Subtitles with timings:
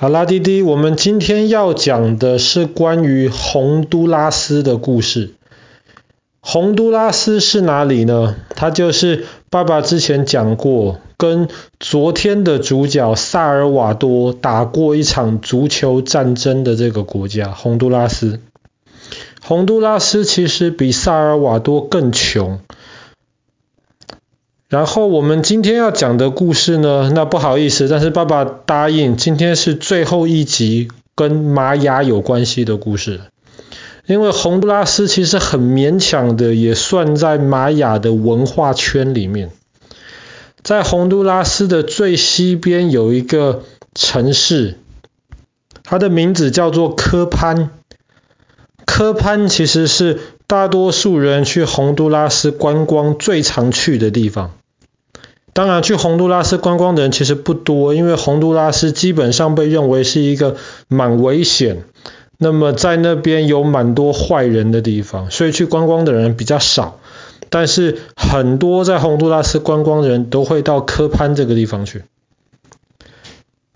[0.00, 5.30] 好啦，弟弟，我们今天要讲的是关于洪都拉斯的故事。
[6.40, 8.36] 洪都拉斯是哪里呢？
[8.50, 11.48] 它就是爸爸之前讲过，跟
[11.80, 18.38] 昨天的主角萨尔瓦多打过一场足球战争的这个国家——洪都拉斯。
[19.42, 22.60] 洪都拉斯其实比萨尔瓦多更穷。
[24.68, 33.20] 然后我们今天要讲的故事呢，那不好意思，但是爸爸答应，今天是最后一集跟玛雅有关系的故事。
[34.04, 39.50] 因为洪都拉斯其实很勉强的也算在玛雅的文化圈里面。
[40.62, 43.62] 在洪都拉斯的最西边有一个
[43.94, 44.76] 城市，
[45.82, 47.70] 它的名字叫做科潘。
[48.84, 54.52] 科潘其实是大多数人去洪都拉斯观光最常去的地方。
[55.58, 60.54] 当然，去洪都拉斯观光的人其实不多，因为洪都拉斯基本上被认为是一个
[60.86, 61.82] 蛮危险，
[62.38, 67.00] 那么在那边有蛮多坏人的地方，所以去观光的人比较少。
[67.50, 72.04] 但是很多在洪都拉斯观光的人都会到科潘这个地方去。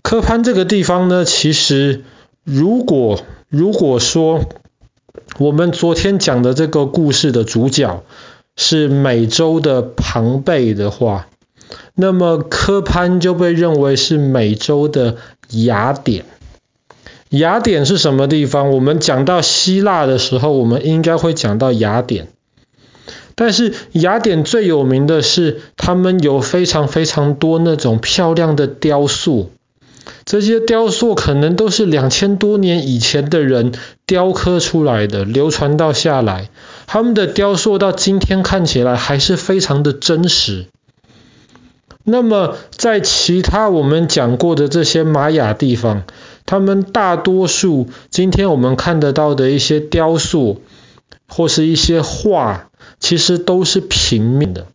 [0.01, 2.05] 科潘这个地方呢，其实
[2.45, 4.39] 如果如果说
[5.37, 8.05] 我们昨天讲的这个故事的主角
[8.55, 11.27] 是美洲的庞贝的话，
[11.95, 15.17] 那么科潘就被认为是美洲的
[15.49, 16.25] 雅典。
[17.29, 18.71] 雅典是什么地方？
[18.71, 22.27] 我们讲到希腊的时候，我们应该会讲到雅典。
[23.35, 29.49] 但是雅典最有名的是，他们有非常非常多那种漂亮的雕塑。
[30.25, 33.71] 这些雕塑可能都是两千多年以前的人
[34.05, 36.49] 雕刻出来的，流传到下来。
[36.85, 40.67] 他们的雕塑到今天看起来还是非常的真实。
[42.05, 46.03] 那么，在其他我们讲过的这些玛雅地方，
[46.45, 50.61] 他们大多数今天我们看得到的一些雕塑
[51.27, 52.69] 或是一些画，
[52.99, 54.67] 其实都是平面的。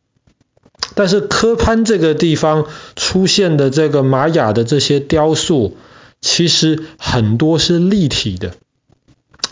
[0.94, 5.77] 但是科潘这个地方出现的这个玛雅的这些雕塑，
[6.21, 8.55] 其实很多是立体的。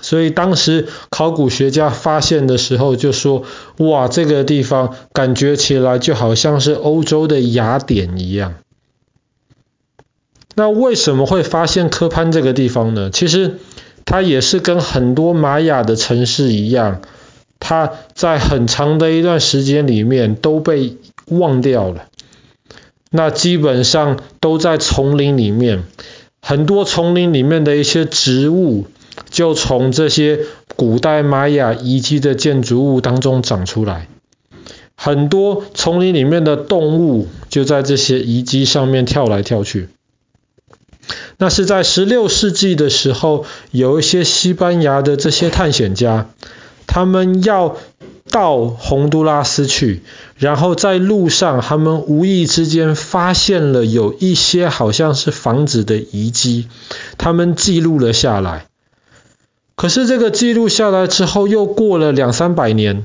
[0.06, 3.42] 所以当时考古学家发现的时候就说
[3.78, 8.54] ：“哇，这个地方感觉起来就好像是欧洲的雅典一样。”
[10.54, 13.10] 那为什么会发现科潘这个地方呢？
[13.10, 13.58] 其实
[14.04, 17.02] 它也是跟很多玛雅的城市一样，
[17.58, 22.04] 它在很长的一段时间里面都被忘掉了。
[23.10, 25.82] 那基本上都在丛林里面，
[26.40, 28.86] 很多丛林里面的一些植物。
[29.36, 34.08] 就从这些古代玛雅遗迹的建筑物当中长出来，
[34.94, 39.90] 很多丛林里面的动物就在这些遗迹上面跳来跳去。
[41.36, 46.30] 那是在十六世纪的时候，有一些西班牙的这些探险家，
[46.86, 47.76] 他们要
[48.30, 50.00] 到洪都拉斯去，
[50.38, 56.68] 然后在路上，他们无意之间发现了有一些好像是房子的遗迹，
[57.18, 58.64] 他们记录了下来。
[59.76, 63.04] 可是这个记录下来之后，又过了两三百年，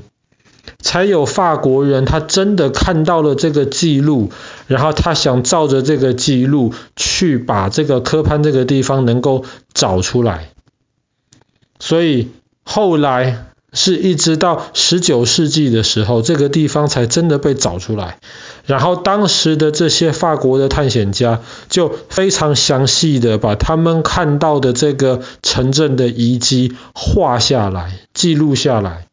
[0.78, 4.30] 才有法国人他真的看到了这个记录，
[4.66, 9.44] 然后他想照着这个记录去把这个科潘这个地方能够
[9.74, 10.48] 找出来。
[11.78, 12.30] 所以
[12.64, 18.18] 后来是一直到十九世纪的时候，这个地方才真的被找出来。
[18.66, 29.06] 然后当时的这些法国的探险家就非常详细的把他们看到的这个城镇的遗迹画下来、记录下来。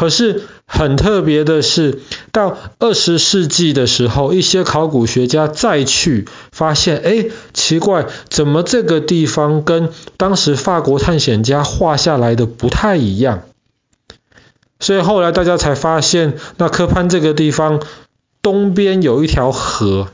[0.00, 2.00] 可是很特别的是，
[2.32, 13.42] 到二十世纪的时候，一些考古学家再去发现，哎，奇怪，怎么这个地方跟当时法国探险家画下来的不太一样？
[14.78, 17.82] 所以后来大家才发现，那科潘这个地方。
[18.42, 20.08] 东边有一条河，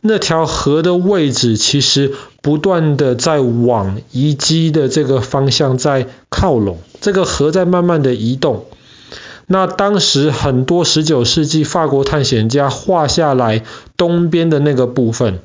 [0.00, 8.64] 那条河的位置其实不断的在往遗迹的这个方向在靠拢，这个河在慢慢的移动。
[9.46, 13.62] 那当时很多十九世纪法国探险家画下来
[13.96, 15.40] 东边的那个部分，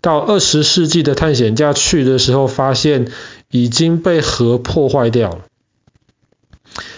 [0.00, 3.12] 到二十世纪的探险家去的时候，发现
[3.50, 5.38] 已经被河破坏掉了。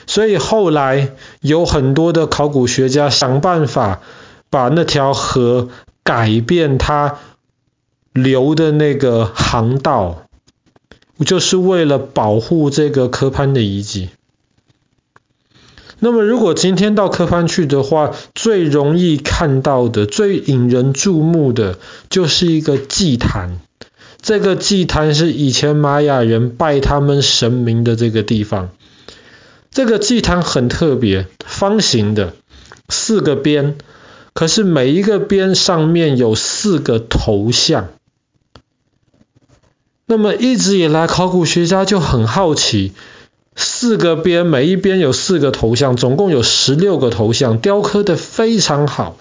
[0.07, 4.01] 所以后来有很多的考古学家想办法。
[4.51, 5.69] 把那条河
[6.03, 7.19] 改变它
[8.15, 10.23] 流的那个航道，
[11.27, 14.09] 就是为了保护这个科潘的遗迹。
[16.01, 21.79] 那么，如果今天到科潘去的话，最容易看到的、最引人注目的，
[22.09, 23.59] 就是一个祭坛。
[24.21, 28.71] 这个祭坛是以前玛雅人拜他们神明的这个地方。
[29.71, 32.35] 这个祭坛很特别，方形的，
[32.89, 33.77] 四个边，
[34.35, 37.89] 可是每一个边上面有四个头像。
[40.07, 42.93] 那么一直以来，考古学家就很好奇，
[43.61, 49.17] 四个边，每一边有四个头像，总共有十六个头像，雕刻得非常好，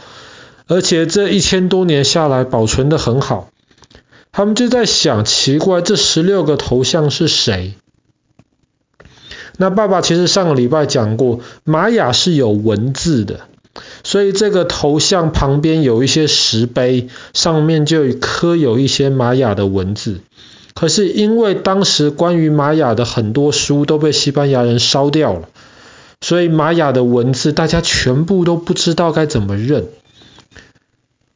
[0.67, 3.49] 而且这一千多年下来保存得很好。
[4.31, 7.73] 他们就在想，奇怪，这十六个头像是谁？
[9.57, 13.39] 那爸爸其实上个礼拜讲过，玛雅是有文字的，
[14.03, 20.19] 所以这个头像旁边有一些石碑，上面就刻有一些玛雅的文字。
[20.77, 25.49] 可是因为当时关于玛雅的很多书都被西班牙人烧掉了，
[26.21, 29.87] 所以玛雅的文字大家全部都不知道该怎么认。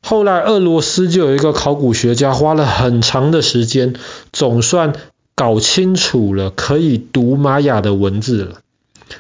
[0.03, 3.95] 后来俄罗斯就有一个考古学家花了很长的时间，
[4.31, 4.93] 总算。
[5.33, 8.57] 搞清楚了，可以读玛雅的文字了。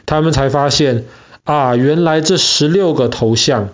[0.05, 1.05] 他们才发现
[1.45, 3.69] 啊，原来这十六个头像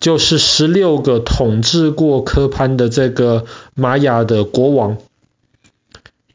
[0.00, 4.96] 就是十六个统治过科潘的这个玛雅的国王。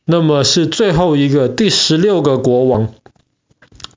[0.06, 2.94] 那么是最后一个第十六个国王，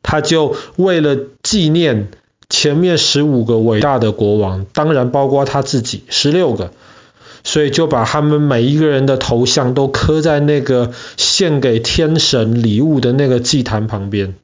[0.02, 2.08] 他就为了纪念
[2.48, 6.72] 前面十五个伟大的国王，当然包括他自己，十六个。
[7.44, 14.34] 所以就把他们每一个人的头像都刻在那个献给天神礼物的那个祭坛旁边，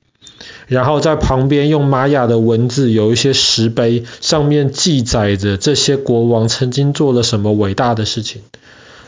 [0.68, 8.42] 然后在旁边用玛雅的文字有一些石碑，上面记载着这些国王曾经做了什么伟大的事情。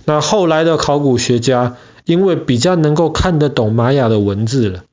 [0.07, 4.85] 那后来的考古学家因为比较能够看得懂玛雅的文字了，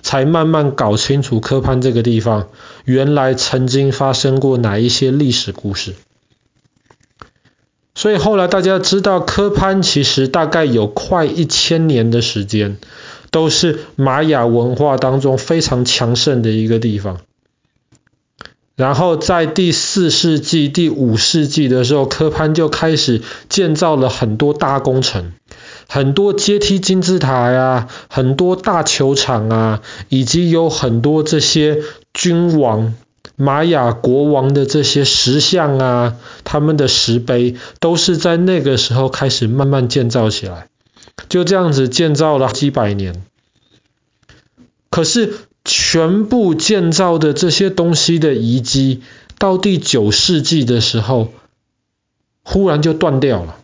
[0.00, 2.48] 才慢慢搞清楚科潘这个地方
[2.84, 5.94] 原来曾经发生过哪一些历史故事。
[7.94, 12.78] 所以后来大家知道，科潘其实大概有快一千年的时间，
[13.32, 17.18] 都是玛雅文化当中非常强盛的一个地方。
[18.76, 25.32] 然后在第四世纪、第五世纪的时候，科潘就开始建造了很多大工程，
[25.88, 31.82] 很多阶梯金字塔呀，很多大球场啊，以及有很多这些
[32.12, 32.94] 君王。
[33.40, 40.66] 玛雅国王的这些石像啊，他们的石碑都是在那个时候开始慢慢建造起来，
[41.28, 43.22] 就这样子建造了几百年。
[44.90, 49.02] 可是全部建造的这些东西的遗迹，
[49.38, 51.28] 到第九世纪的时候，
[52.42, 53.57] 忽然就断掉了。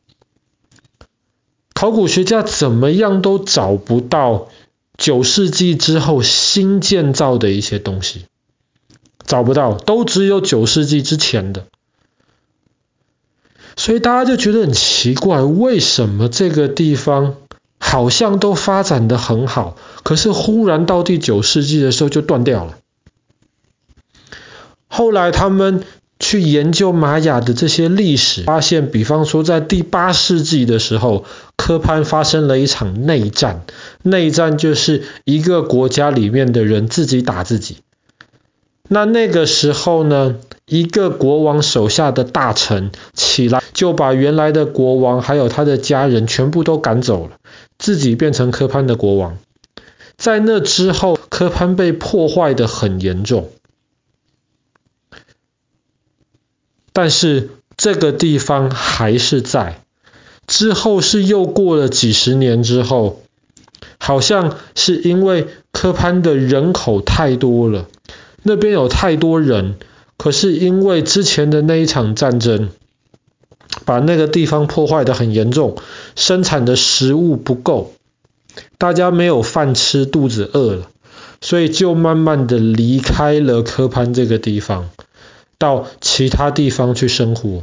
[1.85, 4.49] 考古学家怎么样都找不到
[4.97, 8.25] 九世纪之后新建造的一些东西。
[9.27, 11.67] 找不到，都只有九世纪之前的，
[13.77, 17.35] 所以大家就觉得很奇怪，为什么这个地方
[17.79, 22.79] 好像都发展的很好，可是忽然到第九世纪的时候就断掉了。
[24.89, 25.85] 后来他们
[26.25, 33.67] 去研究玛雅的这些历史，发现，比方说在第八世纪的时候，科潘发生了一场内战，
[34.03, 37.77] 内战就是一个国家里面的人自己打自己。
[38.89, 40.37] 那那个时候呢，
[40.67, 47.37] 一个国王手下的大臣起来，就把原来的国王还有他的家人全部都赶走了，
[47.79, 49.37] 自己变成科潘的国王。
[50.17, 53.51] 在那之后，科潘被破坏得很严重。
[56.95, 59.83] 但是这个地方还是在。
[60.47, 63.23] 之后是又过了几十年之后，
[63.99, 67.89] 好像是因为科潘的人口太多了。
[68.43, 69.77] 那边有太多人，
[70.19, 72.69] 可是因为之前的那一场战争，
[73.87, 75.77] 把那个地方破坏得很严重，
[76.15, 77.95] 生产的食物不够，
[78.77, 80.91] 大家没有饭吃，肚子饿了，
[81.41, 84.91] 所以就慢慢的离开了科潘这个地方，
[85.59, 87.63] 到其他地方去生活。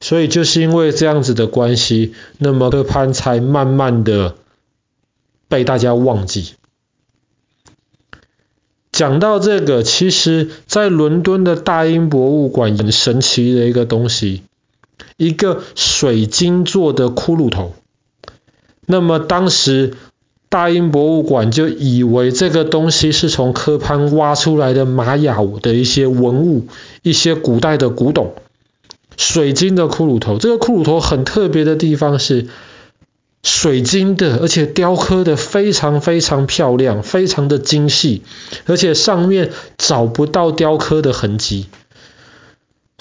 [0.00, 4.34] 所以就是因为这样子的关系，那么科潘才慢慢的
[5.48, 6.54] 被大家忘记。
[8.90, 14.42] 讲到这个，其实在伦敦的大英博物馆很神奇的一个东西，
[15.16, 17.74] 一个水晶做的骷髅头。
[18.86, 19.94] 那么当时
[20.54, 26.68] 大英博物馆就以为这个东西是从科潘挖出来的玛雅的一些文物，
[27.02, 28.34] 一些古代的古董，
[29.16, 30.38] 水晶的骷髅头。
[30.38, 32.46] 这个骷髅头很特别的地方是。
[33.42, 38.22] 水晶的，而且雕刻的非常非常漂亮，非常的精细，
[38.64, 41.66] 而且上面找不到雕刻的痕迹。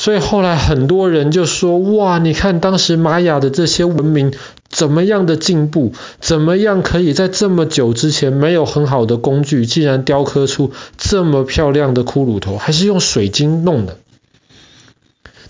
[0.03, 4.33] 所以后来很多人就说：哇，你看当时玛雅的这些文明
[4.67, 5.93] 怎么样的进步？
[6.19, 12.57] 怎么样可以在这么久之前没有很好的工具，竟然雕刻出这么漂亮的骷髅头？
[12.57, 13.95] 还是用水晶弄的？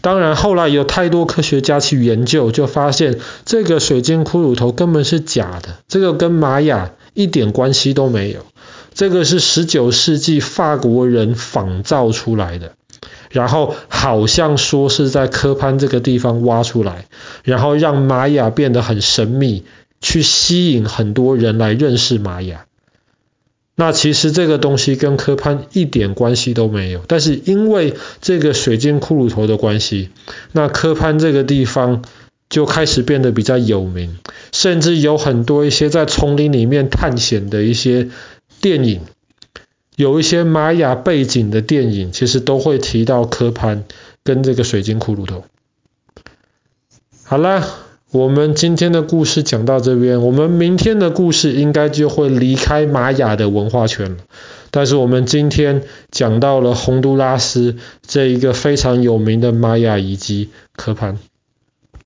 [0.02, 8.42] 当然，后来有太多科学家去研究，就发现这个水晶骷髅头根本是假的，这个跟玛雅一点关系都没有。
[8.94, 12.74] 这个是十九世纪法国人仿造出来的，
[13.34, 17.08] 然后好像说是在科潘这个地方挖出来，
[17.44, 19.64] 然后让玛雅变得很神秘，
[20.00, 22.66] 去吸引很多人来认识玛雅。
[23.76, 30.10] 那其实这个东西跟科潘一点关系都没有，但是因为这个水晶骷髅头的关系，
[30.52, 32.04] 那科潘这个地方
[32.50, 34.20] 就开始变得比较有名，
[34.52, 38.10] 甚至有很多一些在丛林里面探险的一些
[38.62, 39.02] 电影，
[39.96, 43.84] 有一些玛雅背景的电影，其实都会提到科潘
[44.24, 45.44] 跟这个水晶骷髅头。
[47.24, 47.64] 好啦。
[48.14, 54.18] 我们今天的故事讲到这边，我们明天的故事应该就会离开玛雅的文化圈了。
[54.70, 55.82] 但是我们今天
[56.12, 61.18] 讲到了洪都拉斯这一个非常有名的玛雅遗迹科潘。